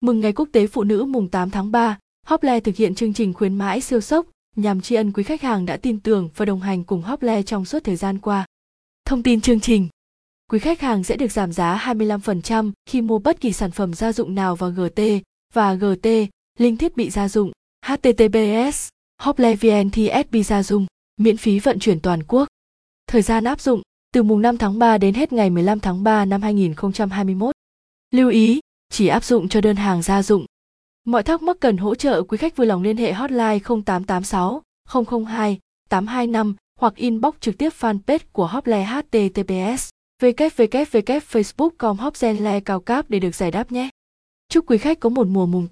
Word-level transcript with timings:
Mừng 0.00 0.20
ngày 0.20 0.32
quốc 0.32 0.48
tế 0.52 0.66
phụ 0.66 0.84
nữ 0.84 1.04
mùng 1.04 1.28
8 1.28 1.50
tháng 1.50 1.72
3, 1.72 1.98
Hople 2.26 2.60
thực 2.60 2.76
hiện 2.76 2.94
chương 2.94 3.12
trình 3.12 3.34
khuyến 3.34 3.54
mãi 3.54 3.80
siêu 3.80 4.00
sốc 4.00 4.26
nhằm 4.56 4.80
tri 4.80 4.94
ân 4.94 5.12
quý 5.12 5.22
khách 5.22 5.42
hàng 5.42 5.66
đã 5.66 5.76
tin 5.76 6.00
tưởng 6.00 6.28
và 6.36 6.44
đồng 6.44 6.60
hành 6.60 6.84
cùng 6.84 7.02
Hople 7.02 7.42
trong 7.42 7.64
suốt 7.64 7.84
thời 7.84 7.96
gian 7.96 8.18
qua. 8.18 8.46
Thông 9.04 9.22
tin 9.22 9.40
chương 9.40 9.60
trình 9.60 9.88
Quý 10.50 10.58
khách 10.58 10.80
hàng 10.80 11.04
sẽ 11.04 11.16
được 11.16 11.32
giảm 11.32 11.52
giá 11.52 11.94
25% 11.94 12.72
khi 12.86 13.00
mua 13.00 13.18
bất 13.18 13.40
kỳ 13.40 13.52
sản 13.52 13.70
phẩm 13.70 13.94
gia 13.94 14.12
dụng 14.12 14.34
nào 14.34 14.56
vào 14.56 14.70
GT 14.70 15.00
và 15.54 15.74
GT, 15.74 16.08
link 16.58 16.80
thiết 16.80 16.96
bị 16.96 17.10
gia 17.10 17.28
dụng, 17.28 17.52
https, 17.86 18.88
Hople 19.22 19.56
VNTSB 19.56 20.36
gia 20.44 20.62
dụng, 20.62 20.86
miễn 21.16 21.36
phí 21.36 21.58
vận 21.58 21.78
chuyển 21.78 22.00
toàn 22.00 22.22
quốc. 22.28 22.48
Thời 23.06 23.22
gian 23.22 23.44
áp 23.44 23.60
dụng 23.60 23.82
từ 24.12 24.22
mùng 24.22 24.42
5 24.42 24.58
tháng 24.58 24.78
3 24.78 24.98
đến 24.98 25.14
hết 25.14 25.32
ngày 25.32 25.50
15 25.50 25.80
tháng 25.80 26.04
3 26.04 26.24
năm 26.24 26.42
2021. 26.42 27.54
Lưu 28.14 28.30
ý, 28.30 28.60
chỉ 28.92 29.06
áp 29.06 29.24
dụng 29.24 29.48
cho 29.48 29.60
đơn 29.60 29.76
hàng 29.76 30.02
gia 30.02 30.22
dụng. 30.22 30.46
Mọi 31.04 31.22
thắc 31.22 31.42
mắc 31.42 31.56
cần 31.60 31.76
hỗ 31.76 31.94
trợ 31.94 32.22
quý 32.22 32.38
khách 32.38 32.56
vui 32.56 32.66
lòng 32.66 32.82
liên 32.82 32.96
hệ 32.96 33.12
hotline 33.12 33.58
0886 33.84 34.62
002 35.26 35.58
825 35.88 36.54
hoặc 36.80 36.94
inbox 36.96 37.34
trực 37.40 37.58
tiếp 37.58 37.72
fanpage 37.80 38.18
của 38.32 38.46
Hople 38.46 38.84
https 38.84 39.88
www.facebook.com 40.22 41.96
Hopzenle 41.96 42.60
cao 42.60 42.80
cấp 42.80 43.04
để 43.08 43.18
được 43.18 43.34
giải 43.34 43.50
đáp 43.50 43.72
nhé. 43.72 43.88
Chúc 44.48 44.70
quý 44.70 44.78
khách 44.78 45.00
có 45.00 45.08
một 45.08 45.26
mùa 45.26 45.46
mùng 45.46 45.68
8 45.68 45.70